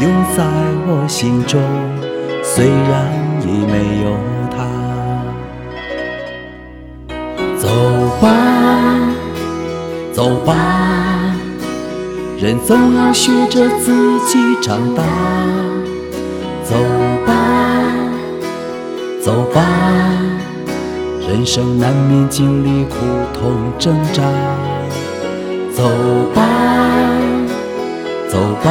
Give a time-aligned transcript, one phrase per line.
[0.00, 0.42] 永在
[0.86, 1.60] 我心中，
[2.42, 4.16] 虽然已没有
[4.50, 4.64] 他。
[7.58, 7.68] 走
[8.18, 8.24] 吧，
[10.14, 10.56] 走吧，
[12.38, 15.02] 人总要学着自己长大。
[16.64, 16.76] 走
[17.26, 17.34] 吧，
[19.22, 19.60] 走吧，
[21.28, 22.96] 人生难免经历苦
[23.34, 24.22] 痛挣扎。
[25.74, 25.84] 走
[26.34, 26.40] 吧，
[28.30, 28.70] 走吧，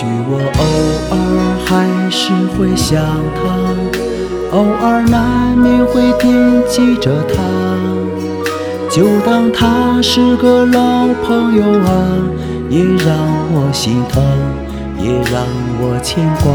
[0.00, 0.62] 许我偶
[1.10, 1.16] 尔
[1.66, 3.02] 还是会想
[3.34, 6.32] 他，偶尔难免会惦
[6.68, 7.42] 记着他。
[8.88, 11.90] 就当他是个老朋友啊，
[12.70, 13.10] 也让
[13.50, 14.22] 我心疼，
[15.00, 15.42] 也让
[15.80, 16.54] 我牵挂。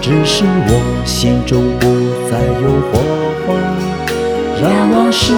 [0.00, 1.86] 只是我心中不
[2.30, 2.98] 再有火
[3.44, 3.52] 花，
[4.58, 5.34] 让往事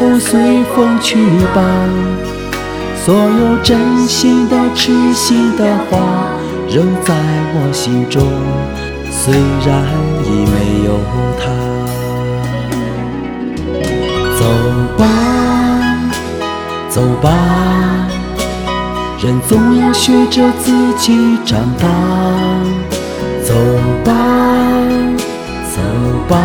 [0.00, 1.18] 都随风去
[1.54, 2.31] 吧。
[3.04, 5.98] 所有真心的、痴心的话，
[6.68, 7.12] 仍在
[7.52, 8.22] 我心中，
[9.10, 9.34] 虽
[9.66, 9.84] 然
[10.22, 11.00] 已没有
[11.36, 11.42] 他。
[14.38, 14.44] 走
[14.96, 15.02] 吧，
[16.88, 17.28] 走吧，
[19.20, 21.88] 人总要学着自己长大。
[23.42, 23.52] 走
[24.04, 24.14] 吧，
[25.74, 25.80] 走
[26.28, 26.38] 吧，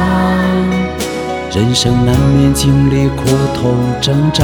[1.53, 4.43] 人生难免经历苦痛挣扎。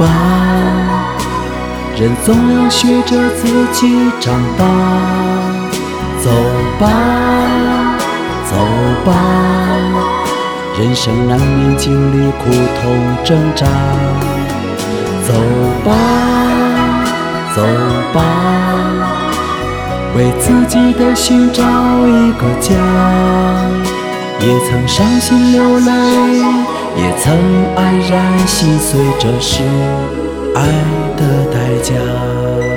[0.00, 0.06] 吧，
[1.94, 4.64] 人总要学着自己长大。
[6.22, 6.30] 走
[6.78, 6.88] 吧，
[8.50, 8.56] 走
[9.04, 9.12] 吧，
[10.78, 12.50] 人生难免经历苦
[12.80, 12.82] 痛
[13.22, 13.66] 挣扎。
[15.28, 15.34] 走
[15.84, 15.92] 吧，
[17.54, 17.62] 走
[18.14, 18.22] 吧，
[20.16, 22.74] 为自己的心找一个家。
[24.40, 25.90] 也曾伤心流泪。
[26.96, 27.36] 也曾
[27.76, 29.62] 黯然心碎，这是
[30.54, 30.66] 爱
[31.16, 32.69] 的代价。